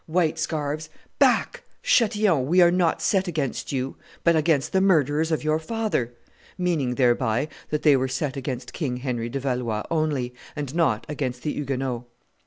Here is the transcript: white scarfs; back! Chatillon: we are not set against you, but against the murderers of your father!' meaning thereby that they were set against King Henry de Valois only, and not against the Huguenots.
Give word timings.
white 0.07 0.39
scarfs; 0.39 0.89
back! 1.19 1.61
Chatillon: 1.83 2.47
we 2.47 2.59
are 2.59 2.71
not 2.71 3.03
set 3.03 3.27
against 3.27 3.71
you, 3.71 3.95
but 4.23 4.35
against 4.35 4.71
the 4.73 4.81
murderers 4.81 5.31
of 5.31 5.43
your 5.43 5.59
father!' 5.59 6.11
meaning 6.57 6.95
thereby 6.95 7.47
that 7.69 7.83
they 7.83 7.95
were 7.95 8.07
set 8.07 8.35
against 8.35 8.73
King 8.73 8.97
Henry 8.97 9.29
de 9.29 9.39
Valois 9.39 9.83
only, 9.91 10.33
and 10.55 10.73
not 10.73 11.05
against 11.07 11.43
the 11.43 11.51
Huguenots. 11.53 12.05